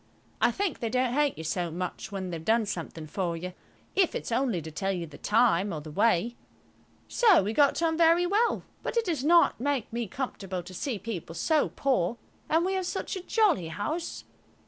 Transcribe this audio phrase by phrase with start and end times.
[0.41, 3.53] I think they don't hate you so much when they've done something for you,
[3.95, 6.35] if it's only to tell you the time or the way.
[7.07, 10.97] So we got on very well, but it does not make me comfortable to see
[10.97, 12.17] people so poor
[12.49, 14.23] and we have such a jolly house.